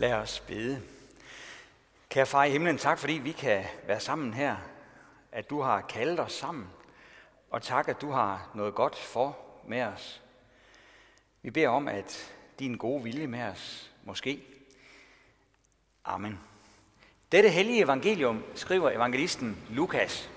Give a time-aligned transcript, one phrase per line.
[0.00, 0.82] Lad os bede.
[2.08, 4.56] Kære far i himlen, tak fordi vi kan være sammen her.
[5.32, 6.66] At du har kaldt os sammen.
[7.50, 10.22] Og tak, at du har noget godt for med os.
[11.42, 14.42] Vi beder om, at din gode vilje med os måske.
[16.04, 16.40] Amen.
[17.32, 20.30] Dette hellige evangelium skriver evangelisten Lukas.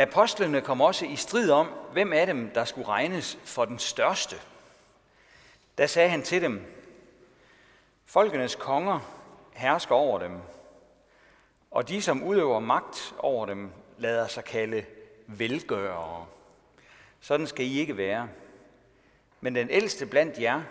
[0.00, 4.36] Apostlene kom også i strid om, hvem af dem, der skulle regnes for den største.
[5.78, 6.62] Da sagde han til dem,
[8.04, 9.00] Folkenes konger
[9.52, 10.38] hersker over dem,
[11.70, 14.84] og de, som udøver magt over dem, lader sig kalde
[15.26, 16.26] velgørere.
[17.20, 18.28] Sådan skal I ikke være.
[19.40, 20.62] Men den ældste blandt jer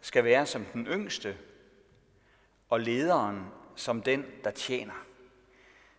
[0.00, 1.36] skal være som den yngste,
[2.68, 5.04] og lederen som den, der tjener.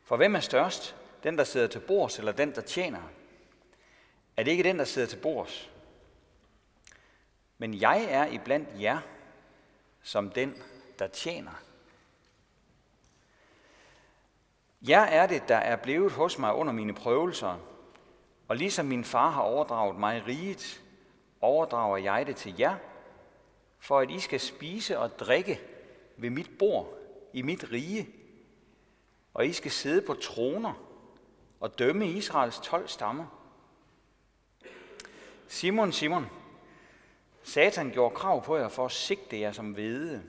[0.03, 0.98] For hvem er størst?
[1.23, 3.01] Den, der sidder til bords, eller den, der tjener?
[4.37, 5.71] Er det ikke den, der sidder til bords?
[7.57, 8.99] Men jeg er iblandt jer
[10.01, 10.63] som den,
[10.99, 11.63] der tjener.
[14.81, 17.59] Jeg er det, der er blevet hos mig under mine prøvelser,
[18.47, 20.81] og ligesom min far har overdraget mig riget,
[21.41, 22.75] overdrager jeg det til jer,
[23.79, 25.61] for at I skal spise og drikke
[26.17, 26.93] ved mit bord
[27.33, 28.09] i mit rige,
[29.33, 30.88] og I skal sidde på troner
[31.59, 33.25] og dømme Israels 12 stammer.
[35.47, 36.25] Simon, Simon,
[37.43, 40.23] Satan gjorde krav på jer for at sigte jer som hvede,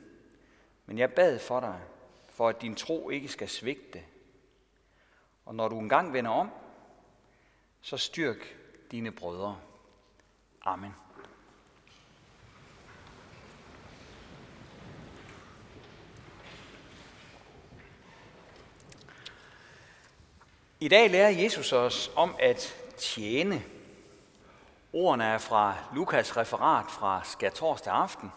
[0.86, 1.80] men jeg bad for dig,
[2.28, 4.02] for at din tro ikke skal svigte.
[5.44, 6.50] Og når du engang vender om,
[7.80, 8.56] så styrk
[8.90, 9.60] dine brødre.
[10.62, 10.94] Amen.
[20.82, 23.62] I dag lærer Jesus os om at tjene.
[24.92, 28.32] Ordene er fra Lukas referat fra skærtorsdag aften.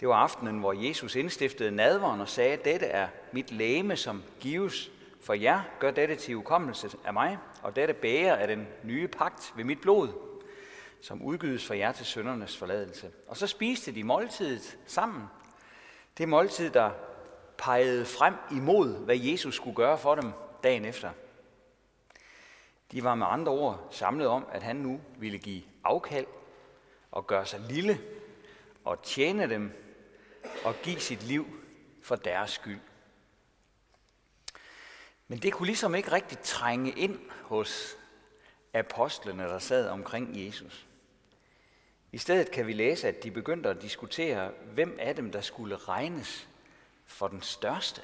[0.00, 4.90] Det var aftenen, hvor Jesus indstiftede nadveren og sagde, dette er mit læme, som gives
[5.24, 5.60] for jer.
[5.78, 9.80] Gør dette til ukommelse af mig, og dette bærer af den nye pagt ved mit
[9.80, 10.08] blod,
[11.02, 13.10] som udgydes for jer til søndernes forladelse.
[13.28, 15.22] Og så spiste de måltidet sammen.
[16.18, 16.90] Det måltid, der
[17.58, 21.10] pegede frem imod, hvad Jesus skulle gøre for dem dagen efter.
[22.92, 26.26] De var med andre ord samlet om, at han nu ville give afkald
[27.10, 28.00] og gøre sig lille
[28.84, 29.72] og tjene dem
[30.64, 31.46] og give sit liv
[32.02, 32.80] for deres skyld.
[35.28, 37.96] Men det kunne ligesom ikke rigtig trænge ind hos
[38.74, 40.86] apostlene, der sad omkring Jesus.
[42.12, 45.76] I stedet kan vi læse, at de begyndte at diskutere, hvem af dem, der skulle
[45.76, 46.48] regnes
[47.06, 48.02] for den største.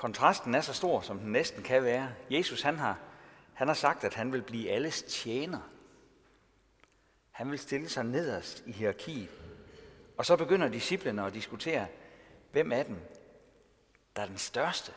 [0.00, 2.08] Kontrasten er så stor, som den næsten kan være.
[2.30, 2.98] Jesus han har,
[3.54, 5.58] han har sagt, at han vil blive alles tjener.
[7.30, 9.28] Han vil stille sig nederst i hierarkiet.
[10.16, 11.86] Og så begynder disciplene at diskutere,
[12.52, 12.96] hvem af dem,
[14.16, 14.92] der er den største.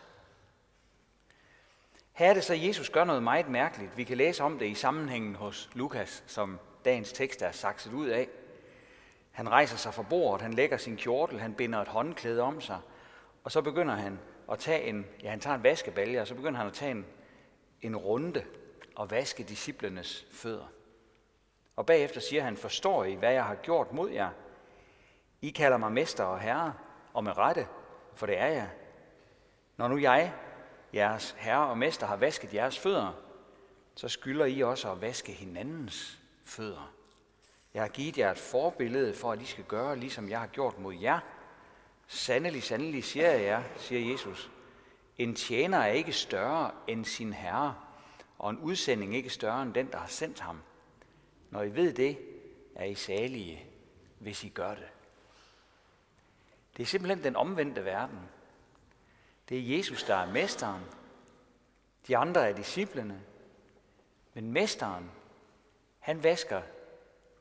[2.12, 3.98] Her er det så, at Jesus gør noget meget mærkeligt.
[3.98, 8.08] Vi kan læse om det i sammenhængen hos Lukas, som dagens tekst er sakset ud
[8.08, 8.30] af.
[9.32, 12.80] Han rejser sig fra bordet, han lægger sin kjortel, han binder et håndklæde om sig,
[13.44, 14.20] og så begynder han
[14.52, 17.06] at tage en, ja, han tager en vaskebalje, og så begynder han at tage en,
[17.82, 18.46] en runde
[18.96, 20.72] og vaske disciplenes fødder.
[21.76, 24.30] Og bagefter siger han, forstår I, hvad jeg har gjort mod jer?
[25.42, 26.74] I kalder mig mester og herre,
[27.14, 27.68] og med rette,
[28.14, 28.70] for det er jeg.
[29.78, 30.34] Når nu jeg,
[30.94, 33.20] jeres herre og mester, har vasket jeres fødder,
[33.96, 36.94] så skylder I også at vaske hinandens fødder.
[37.74, 40.80] Jeg har givet jer et forbillede for, at I skal gøre, ligesom jeg har gjort
[40.80, 41.20] mod jer–
[42.08, 44.52] Sandelig, sandelig siger jeg jer, siger Jesus,
[45.18, 47.76] en tjener er ikke større end sin herre,
[48.40, 50.62] og en udsending ikke større end den, der har sendt ham.
[51.50, 52.20] Når I ved det,
[52.76, 53.66] er I salige,
[54.20, 54.88] hvis I gør det.
[56.78, 58.20] Det er simpelthen den omvendte verden.
[59.50, 60.84] Det er Jesus, der er mesteren.
[62.08, 63.22] De andre er disciplene.
[64.34, 65.12] Men mesteren,
[66.00, 66.62] han vasker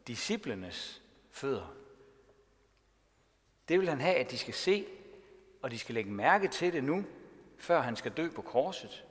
[0.07, 1.75] disciplenes fødder.
[3.73, 4.87] Det vil han have, at de skal se,
[5.63, 7.05] og de skal lægge mærke til det nu,
[7.59, 9.05] før han skal dø på korset.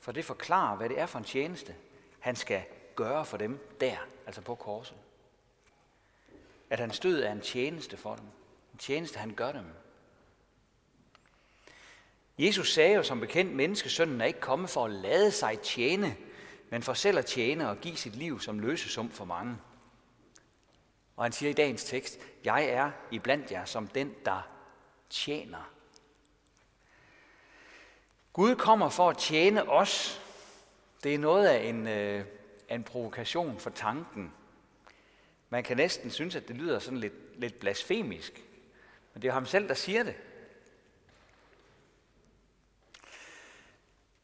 [0.00, 1.74] For det forklarer, hvad det er for en tjeneste,
[2.18, 2.62] han skal
[2.96, 4.96] gøre for dem der, altså på korset.
[6.70, 8.24] At han død er en tjeneste for dem.
[8.72, 9.64] En tjeneste, han gør dem.
[12.38, 16.16] Jesus sagde jo som bekendt, menneskesønnen er ikke kommet for at lade sig tjene,
[16.70, 19.56] men for selv at tjene og give sit liv som løsesum for mange.
[21.16, 24.48] Og han siger i dagens tekst, jeg er iblandt jer som den, der
[25.10, 25.72] tjener.
[28.32, 30.20] Gud kommer for at tjene os.
[31.02, 32.24] Det er noget af en, øh,
[32.70, 34.32] en provokation for tanken.
[35.50, 38.44] Man kan næsten synes, at det lyder sådan lidt, lidt blasfemisk.
[39.14, 40.14] Men det er ham selv, der siger det.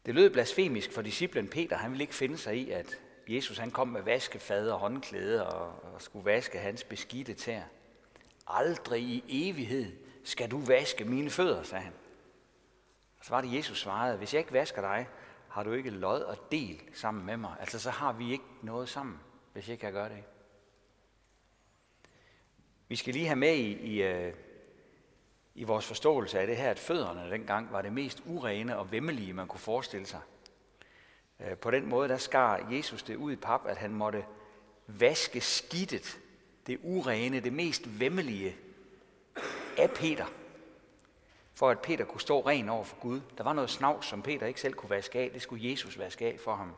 [0.06, 1.76] Det lød blasfemisk for disciplen Peter.
[1.76, 5.94] Han ville ikke finde sig i, at Jesus han kom med vaskefad og håndklæde og,
[5.94, 7.62] og skulle vaske hans beskidte tær.
[8.46, 9.92] Aldrig i evighed
[10.24, 11.92] skal du vaske mine fødder, sagde han.
[13.18, 15.08] Og så var det, Jesus svarede, hvis jeg ikke vasker dig,
[15.48, 17.56] har du ikke lod og del sammen med mig.
[17.60, 19.20] Altså så har vi ikke noget sammen,
[19.52, 20.24] hvis jeg ikke kan gøre det.
[22.88, 24.34] Vi skal lige have med i, i, øh,
[25.54, 29.32] i vores forståelse af det her, at fødderne dengang var det mest urene og vemmelige,
[29.32, 30.20] man kunne forestille sig.
[31.40, 34.24] Øh, på den måde, der skar Jesus det ud i pap, at han måtte
[34.86, 36.18] vaske skidtet,
[36.66, 38.56] det urene, det mest vemmelige
[39.78, 40.26] af Peter,
[41.54, 43.20] for at Peter kunne stå ren over for Gud.
[43.38, 46.26] Der var noget snavs, som Peter ikke selv kunne vaske af, det skulle Jesus vaske
[46.26, 46.72] af for ham.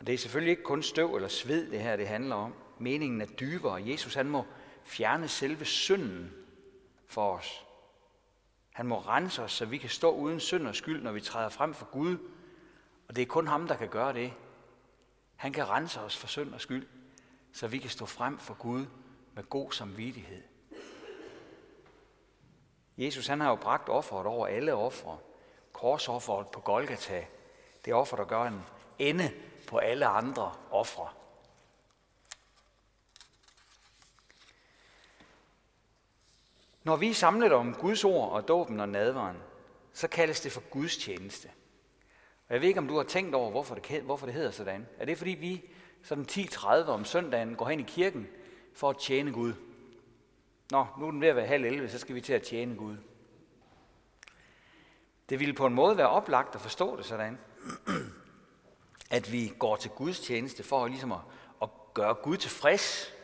[0.00, 2.54] Og det er selvfølgelig ikke kun støv eller sved, det her det handler om.
[2.78, 3.88] Meningen er dybere.
[3.88, 4.44] Jesus han må
[4.84, 6.32] fjerne selve synden
[7.06, 7.64] for os.
[8.72, 11.48] Han må rense os, så vi kan stå uden synd og skyld, når vi træder
[11.48, 12.18] frem for Gud.
[13.08, 14.32] Og det er kun ham, der kan gøre det.
[15.36, 16.88] Han kan rense os for synd og skyld,
[17.52, 18.86] så vi kan stå frem for Gud
[19.34, 20.42] med god samvittighed.
[22.98, 25.18] Jesus han har jo bragt offeret over alle ofre.
[25.72, 27.26] Korsofferet på Golgata,
[27.84, 28.62] det offer, der gør en
[28.98, 29.32] ende
[29.68, 31.08] på alle andre ofre.
[36.84, 39.36] Når vi er samlet om Guds ord og dåben og nadveren,
[39.92, 41.50] så kaldes det for Guds tjeneste.
[42.48, 44.86] Og jeg ved ikke, om du har tænkt over, hvorfor det, hvorfor det hedder sådan.
[44.98, 45.64] Er det fordi vi
[46.02, 48.28] sådan 10.30 om søndagen går hen i kirken
[48.74, 49.52] for at tjene Gud?
[50.70, 52.76] Nå, nu er den ved at være halv 11, så skal vi til at tjene
[52.76, 52.96] Gud.
[55.28, 57.38] Det ville på en måde være oplagt at forstå det sådan,
[59.10, 61.20] at vi går til Guds tjeneste for ligesom at,
[61.62, 63.14] at gøre Gud tilfreds.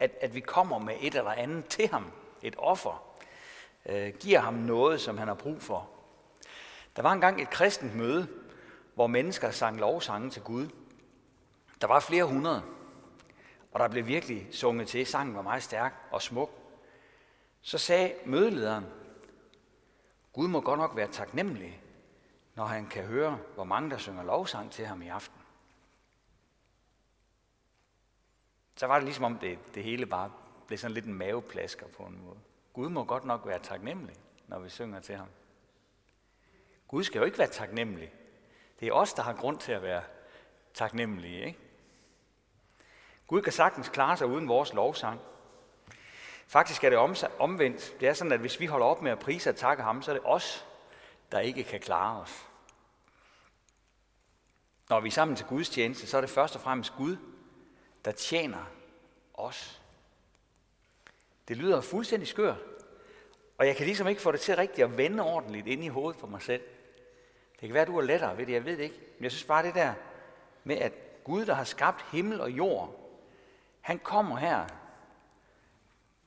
[0.00, 2.12] At, at vi kommer med et eller andet til ham,
[2.42, 3.16] et offer,
[3.86, 5.88] øh, giver ham noget, som han har brug for.
[6.96, 8.28] Der var engang et kristent møde,
[8.94, 10.68] hvor mennesker sang lovsange til Gud.
[11.80, 12.62] Der var flere hundrede,
[13.72, 15.06] og der blev virkelig sunget til.
[15.06, 16.50] Sangen var meget stærk og smuk.
[17.60, 18.86] Så sagde mødelederen,
[20.32, 21.82] Gud må godt nok være taknemmelig,
[22.54, 25.38] når han kan høre, hvor mange der synger lovsang til ham i aften.
[28.76, 30.30] Så var det ligesom om det, det hele bare
[30.66, 32.38] blev sådan lidt en maveplasker på en måde.
[32.72, 34.16] Gud må godt nok være taknemmelig,
[34.48, 35.28] når vi synger til ham.
[36.92, 38.12] Gud skal jo ikke være taknemmelig.
[38.80, 40.02] Det er os, der har grund til at være
[40.74, 41.46] taknemmelige.
[41.46, 41.58] Ikke?
[43.26, 45.20] Gud kan sagtens klare sig uden vores lovsang.
[46.46, 46.98] Faktisk er det
[47.38, 48.00] omvendt.
[48.00, 50.10] Det er sådan, at hvis vi holder op med at prise og takke ham, så
[50.10, 50.66] er det os,
[51.32, 52.46] der ikke kan klare os.
[54.88, 57.16] Når vi er sammen til Guds tjeneste, så er det først og fremmest Gud,
[58.04, 58.64] der tjener
[59.34, 59.82] os.
[61.48, 62.58] Det lyder fuldstændig skørt,
[63.58, 66.20] og jeg kan ligesom ikke få det til rigtigt at vende ordentligt ind i hovedet
[66.20, 66.62] for mig selv.
[67.62, 69.00] Det kan være, at du er lettere ved det, jeg ved det ikke.
[69.16, 69.94] Men jeg synes bare det der
[70.64, 70.92] med, at
[71.24, 73.10] Gud, der har skabt himmel og jord,
[73.80, 74.66] han kommer her,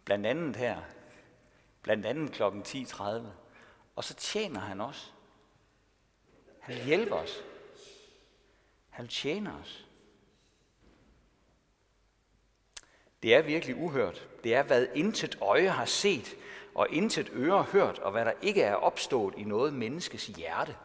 [0.05, 0.81] blandt andet her,
[1.81, 2.43] blandt andet kl.
[2.43, 3.03] 10.30,
[3.95, 5.13] og så tjener han os.
[6.59, 7.43] Han hjælper os.
[8.89, 9.87] Han tjener os.
[13.23, 14.27] Det er virkelig uhørt.
[14.43, 16.35] Det er, hvad intet øje har set,
[16.75, 20.75] og intet øre hørt, og hvad der ikke er opstået i noget menneskes hjerte.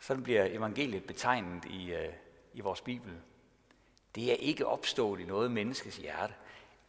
[0.00, 2.12] Sådan bliver evangeliet betegnet i, øh,
[2.54, 3.12] i vores Bibel.
[4.14, 6.34] Det er ikke opstået i noget menneskes hjerte.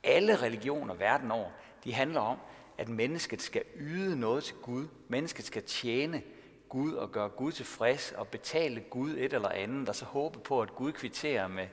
[0.03, 1.49] Alle religioner verden over,
[1.83, 2.37] de handler om,
[2.77, 4.87] at mennesket skal yde noget til Gud.
[5.07, 6.23] Mennesket skal tjene
[6.69, 10.61] Gud og gøre Gud tilfreds og betale Gud et eller andet, og så håbe på,
[10.61, 11.67] at Gud kvitterer med,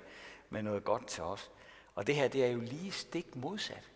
[0.50, 1.50] med noget godt til os.
[1.94, 3.90] Og det her, det er jo lige stik modsat.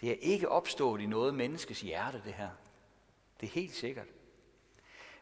[0.00, 2.50] Det er ikke opstået i noget menneskes hjerte, det her.
[3.40, 4.06] Det er helt sikkert.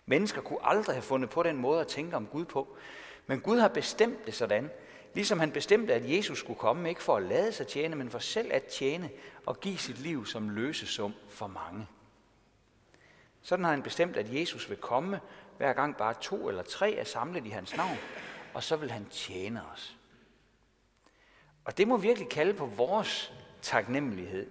[0.06, 2.76] Mennesker kunne aldrig have fundet på den måde at tænke om Gud på.
[3.26, 4.70] Men Gud har bestemt det sådan,
[5.14, 8.18] ligesom han bestemte, at Jesus skulle komme, ikke for at lade sig tjene, men for
[8.18, 9.10] selv at tjene
[9.46, 11.86] og give sit liv som løsesum for mange.
[13.42, 15.20] Sådan har han bestemt, at Jesus vil komme,
[15.56, 17.96] hver gang bare to eller tre er samlet i hans navn,
[18.54, 19.96] og så vil han tjene os.
[21.64, 23.32] Og det må virkelig kalde på vores
[23.62, 24.50] taknemmelighed.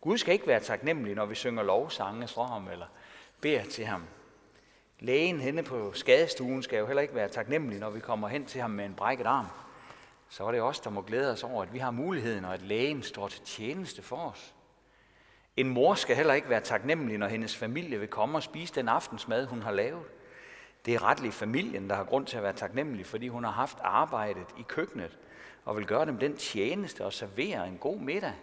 [0.00, 2.86] Gud skal ikke være taknemmelig, når vi synger lovsange for ham eller
[3.40, 4.02] beder til ham.
[5.00, 8.60] Lægen henne på skadestuen skal jo heller ikke være taknemmelig, når vi kommer hen til
[8.60, 9.46] ham med en brækket arm.
[10.28, 12.62] Så er det os, der må glæde os over, at vi har muligheden, og at
[12.62, 14.54] lægen står til tjeneste for os.
[15.56, 18.88] En mor skal heller ikke være taknemmelig, når hendes familie vil komme og spise den
[18.88, 20.04] aftensmad, hun har lavet.
[20.86, 23.78] Det er retlig familien, der har grund til at være taknemmelig, fordi hun har haft
[23.80, 25.18] arbejdet i køkkenet
[25.64, 28.34] og vil gøre dem den tjeneste og servere en god middag.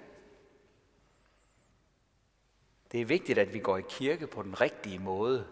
[2.91, 5.45] Det er vigtigt, at vi går i kirke på den rigtige måde.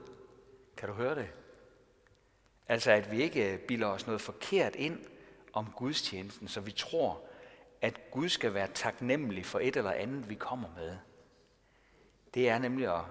[0.78, 1.30] Kan du høre det?
[2.68, 5.00] Altså, at vi ikke øh, bilder os noget forkert ind
[5.54, 7.22] om gudstjenesten, så vi tror,
[7.82, 10.98] at Gud skal være taknemmelig for et eller andet, vi kommer med.
[12.34, 13.04] Det er nemlig at,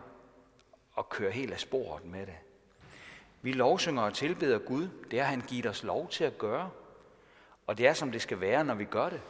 [0.98, 2.36] at køre helt af sporet med det.
[3.42, 4.88] Vi lovsynger og tilbeder Gud.
[5.10, 6.70] Det har han givet os lov til at gøre.
[7.66, 9.20] Og det er, som det skal være, når vi gør det.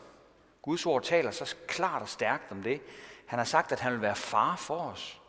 [0.63, 2.81] Guds ord taler så klart og stærkt om det.
[3.27, 5.21] Han har sagt, at han vil være far for os.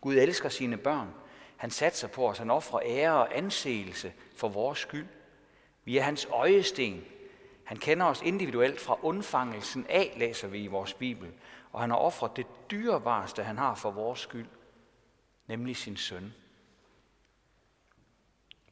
[0.00, 1.14] Gud elsker sine børn.
[1.58, 2.38] Han satser på os.
[2.38, 5.06] Han offrer ære og anseelse for vores skyld.
[5.84, 7.04] Vi er hans øjesten.
[7.64, 11.32] Han kender os individuelt fra undfangelsen af, læser vi i vores Bibel.
[11.72, 14.46] Og han har offret det dyrebareste, han har for vores skyld,
[15.46, 16.34] nemlig sin søn.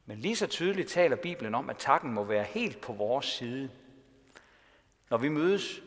[0.05, 3.69] Men lige så tydeligt taler Bibelen om, at takken må være helt på vores side.
[5.09, 5.81] Når vi mødes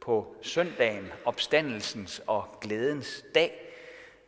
[0.00, 3.69] på søndagen, opstandelsens og glædens dag,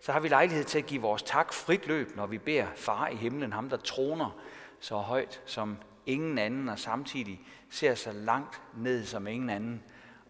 [0.02, 3.09] så har vi lejlighed til at give vores tak frit løb, når vi beder far
[3.09, 4.40] i himlen, ham der troner
[4.80, 7.40] så højt som ingen anden, og samtidig
[7.71, 9.82] ser så langt ned som ingen anden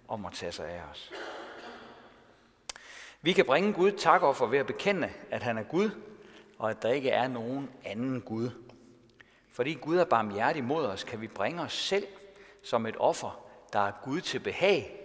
[0.09, 1.13] om at tage sig af os.
[3.23, 5.91] Vi kan bringe Gud takoffer ved at bekende, at han er Gud,
[6.59, 8.51] og at der ikke er nogen anden Gud.
[9.51, 12.07] Fordi Gud er barmhjertig mod os, kan vi bringe os selv
[12.63, 14.99] som et offer, der er Gud til behag.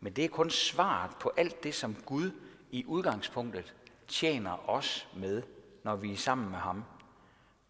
[0.00, 2.30] Men det er kun svaret på alt det, som Gud
[2.70, 3.74] i udgangspunktet
[4.08, 5.42] tjener os med,
[5.82, 6.84] når vi er sammen med ham,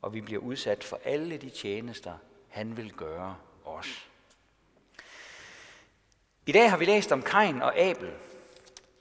[0.03, 2.13] og vi bliver udsat for alle de tjenester,
[2.49, 4.09] han vil gøre os.
[6.47, 8.11] I dag har vi læst om Kain og Abel,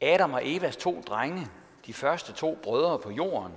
[0.02, 1.48] Adam og Evas to drenge,
[1.86, 3.54] de første to brødre på jorden.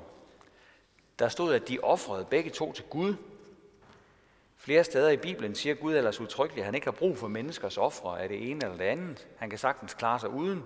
[1.19, 3.15] Der stod, at de offrede begge to til Gud.
[4.57, 7.79] Flere steder i Bibelen siger Gud ellers udtrykkeligt, at han ikke har brug for menneskers
[7.79, 9.29] ofre af det ene eller det andet.
[9.37, 10.65] Han kan sagtens klare sig uden.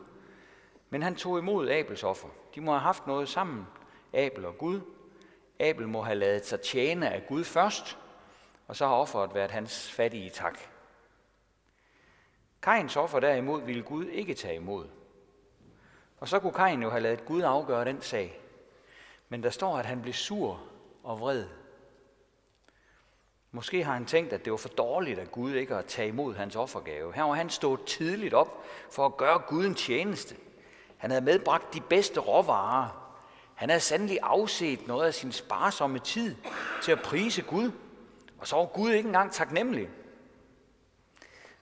[0.93, 2.29] Men han tog imod Abels offer.
[2.55, 3.67] De må have haft noget sammen,
[4.13, 4.81] Abel og Gud.
[5.61, 7.99] Abel må have lavet sig tjene af Gud først,
[8.69, 10.59] og så har offeret været hans fattige tak.
[12.63, 14.87] Kains offer derimod ville Gud ikke tage imod.
[16.21, 18.41] Og så kunne Kain jo have lavet Gud afgøre den sag.
[19.29, 20.61] Men der står, at han blev sur
[21.03, 21.47] og vred.
[23.51, 26.35] Måske har han tænkt, at det var for dårligt af Gud ikke at tage imod
[26.35, 27.15] hans offergave.
[27.15, 30.37] Her var han stået tidligt op for at gøre Gud en tjeneste.
[31.03, 33.15] Han havde medbragt de bedste råvarer.
[33.55, 36.37] Han havde sandelig afset noget af sin sparsomme tid
[36.83, 37.71] til at prise Gud.
[38.39, 39.89] Og så var Gud ikke engang taknemmelig.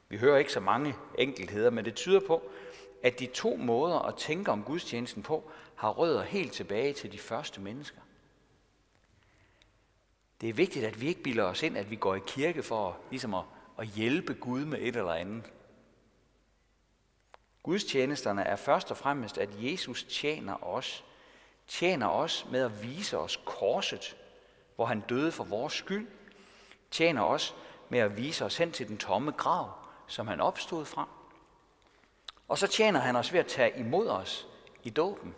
[0.08, 2.42] Vi hører ikke så mange enkeltheder, men det tyder på,
[3.02, 7.18] at de to måder at tænke om gudstjenesten på, har rødder helt tilbage til de
[7.18, 8.00] første mennesker.
[10.40, 12.98] Det er vigtigt, at vi ikke bilder os ind, at vi går i kirke for
[13.10, 13.44] ligesom at,
[13.78, 15.44] at hjælpe Gud med et eller andet.
[17.62, 21.04] Gudstjenesterne er først og fremmest, at Jesus tjener os.
[21.68, 24.16] Tjener os med at vise os korset,
[24.76, 26.08] hvor han døde for vores skyld.
[26.90, 27.54] Tjener os
[27.88, 29.72] med at vise os hen til den tomme grav,
[30.06, 31.08] som han opstod fra.
[32.48, 34.48] Og så tjener han os ved at tage imod os
[34.82, 35.34] i dåben.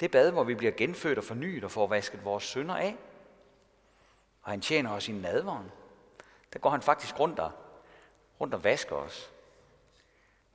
[0.00, 2.96] Det bad, hvor vi bliver genfødt og fornyet og får vasket vores synder af.
[4.42, 5.72] Og han tjener os i nadvåren.
[6.52, 7.52] Der går han faktisk rundt og,
[8.40, 9.32] rundt og vasker os.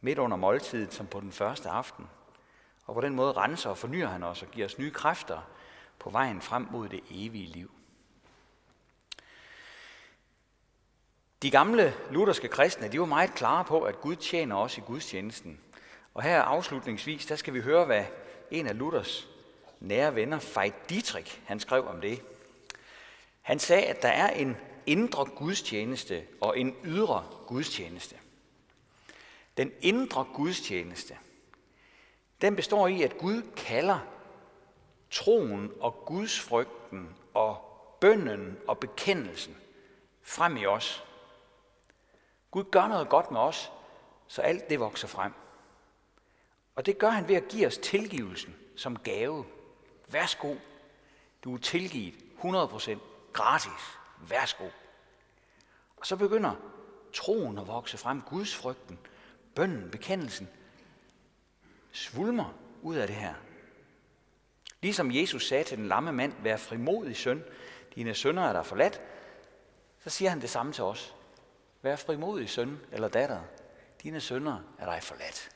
[0.05, 2.09] Midt under måltidet, som på den første aften.
[2.85, 5.41] Og på den måde renser og fornyer han os og giver os nye kræfter
[5.99, 7.71] på vejen frem mod det evige liv.
[11.41, 15.59] De gamle lutherske kristne, de var meget klare på, at Gud tjener os i gudstjenesten.
[16.13, 18.05] Og her afslutningsvis, der skal vi høre, hvad
[18.51, 19.27] en af Luthers
[19.79, 22.21] nære venner, Veit Dietrich, han skrev om det.
[23.41, 28.15] Han sagde, at der er en indre gudstjeneste og en ydre gudstjeneste.
[29.57, 31.17] Den indre gudstjeneste,
[32.41, 33.99] den består i, at Gud kalder
[35.11, 39.57] troen og gudsfrygten og bønnen og bekendelsen
[40.21, 41.03] frem i os.
[42.51, 43.71] Gud gør noget godt med os,
[44.27, 45.33] så alt det vokser frem.
[46.75, 49.45] Og det gør han ved at give os tilgivelsen som gave.
[50.07, 50.55] Værsgo.
[51.43, 52.97] Du er tilgivet 100%
[53.33, 53.97] gratis.
[54.29, 54.69] Værsgo.
[55.97, 56.55] Og så begynder
[57.13, 58.99] troen at vokse frem, Guds frygten,
[59.55, 60.49] bønden, bekendelsen,
[61.91, 63.33] svulmer ud af det her.
[64.81, 67.43] Ligesom Jesus sagde til den lamme mand, vær frimodig søn,
[67.95, 69.01] dine sønner er der forladt,
[70.03, 71.15] så siger han det samme til os.
[71.81, 73.41] Vær frimodig søn eller datter,
[74.03, 75.49] dine sønner er dig forladt.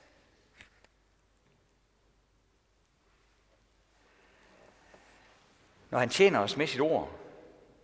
[5.90, 7.20] Når han tjener os med sit ord,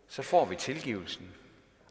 [0.08, 1.36] så får vi tilgivelsen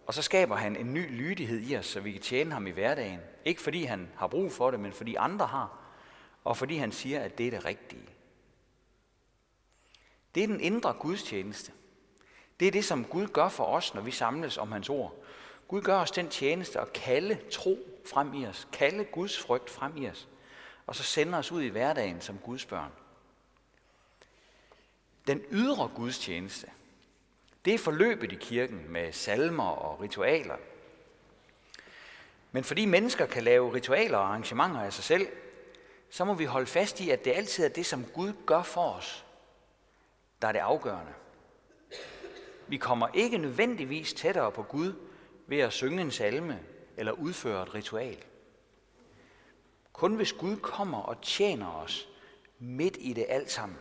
[0.06, 2.70] og så skaber han en ny lydighed i os, så vi kan tjene ham i
[2.70, 3.20] hverdagen.
[3.44, 5.78] Ikke fordi han har brug for det, men fordi andre har.
[6.44, 8.08] Og fordi han siger, at det er det rigtige.
[10.34, 11.72] Det er den indre gudstjeneste.
[12.60, 15.14] Det er det, som Gud gør for os, når vi samles om hans ord.
[15.68, 19.96] Gud gør os den tjeneste at kalde tro frem i os, kalde Guds frygt frem
[19.96, 20.28] i os,
[20.86, 22.92] og så sender os ud i hverdagen som Guds børn.
[25.26, 26.66] Den ydre gudstjeneste,
[27.64, 30.56] det er forløbet i kirken med salmer og ritualer.
[32.52, 35.26] Men fordi mennesker kan lave ritualer og arrangementer af sig selv,
[36.10, 38.92] så må vi holde fast i, at det altid er det, som Gud gør for
[38.92, 39.24] os,
[40.42, 41.12] der er det afgørende.
[42.68, 44.94] Vi kommer ikke nødvendigvis tættere på Gud
[45.46, 46.60] ved at synge en salme
[46.96, 48.24] eller udføre et ritual.
[49.92, 52.08] Kun hvis Gud kommer og tjener os
[52.58, 53.78] midt i det alt sammen.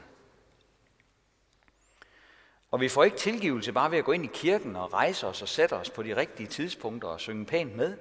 [2.71, 5.41] Og vi får ikke tilgivelse bare ved at gå ind i kirken og rejse os
[5.41, 7.97] og sætte os på de rigtige tidspunkter og synge pænt med.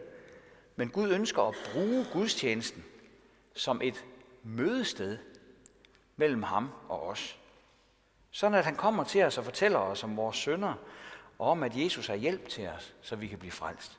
[0.76, 2.84] Men Gud ønsker at bruge gudstjenesten
[3.54, 4.04] som et
[4.42, 5.18] mødested
[6.16, 7.38] mellem ham og os.
[8.30, 10.74] Sådan at han kommer til os og fortæller os om vores sønder,
[11.38, 13.98] og om at Jesus har hjælp til os, så vi kan blive frelst.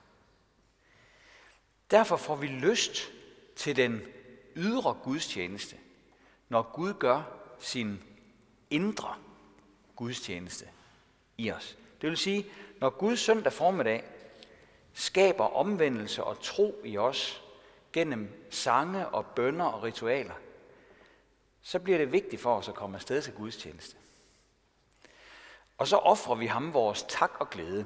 [1.91, 3.11] Derfor får vi lyst
[3.55, 4.01] til den
[4.55, 5.75] ydre gudstjeneste,
[6.49, 7.23] når Gud gør
[7.59, 8.03] sin
[8.69, 9.15] indre
[10.01, 10.65] gudstjeneste
[11.37, 11.77] i os.
[12.01, 12.45] Det vil sige,
[12.79, 14.03] når Gud søndag formiddag
[14.93, 17.43] skaber omvendelse og tro i os
[17.93, 20.33] gennem sange og bønder og ritualer,
[21.61, 23.97] så bliver det vigtigt for os at komme afsted til gudstjeneste.
[25.77, 27.85] Og så offrer vi ham vores tak og glæde.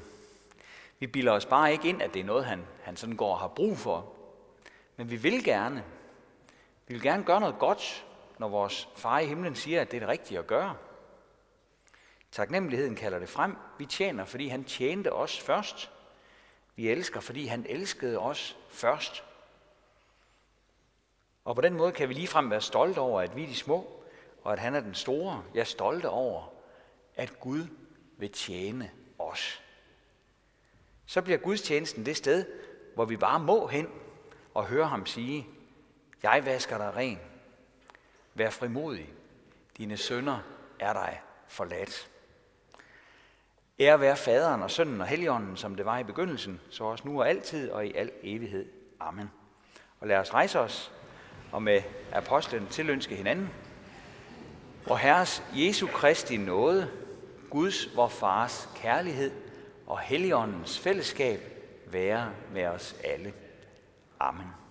[0.99, 3.39] Vi bilder os bare ikke ind, at det er noget, han, han sådan går og
[3.39, 4.13] har brug for.
[4.97, 5.83] Men vi vil gerne.
[6.87, 8.05] Vi vil gerne gøre noget godt,
[8.39, 10.75] når vores far i himlen siger, at det er det rigtige at gøre.
[12.35, 13.57] Taknemmeligheden kalder det frem.
[13.77, 15.91] Vi tjener, fordi han tjente os først.
[16.75, 19.23] Vi elsker, fordi han elskede os først.
[21.45, 24.03] Og på den måde kan vi ligefrem være stolte over, at vi er de små,
[24.43, 25.43] og at han er den store.
[25.53, 26.53] Jeg er stolte over,
[27.15, 27.67] at Gud
[28.17, 29.61] vil tjene os.
[31.05, 32.45] Så bliver gudstjenesten det sted,
[32.95, 33.89] hvor vi bare må hen
[34.53, 35.47] og høre ham sige,
[36.23, 37.19] jeg vasker dig ren.
[38.33, 39.13] Vær frimodig.
[39.77, 40.39] Dine sønder
[40.79, 42.09] er dig forladt.
[43.79, 47.19] Ære være faderen og sønnen og helligånden, som det var i begyndelsen, så også nu
[47.19, 48.65] og altid og i al evighed.
[48.99, 49.31] Amen.
[49.99, 50.91] Og lad os rejse os
[51.51, 51.81] og med
[52.13, 53.49] apostlen tilønske hinanden.
[54.85, 56.89] Og Herres Jesu Kristi nåde,
[57.49, 59.31] Guds, vor Fars kærlighed
[59.87, 61.39] og Helligåndens fællesskab
[61.87, 63.33] være med os alle.
[64.19, 64.64] Amen.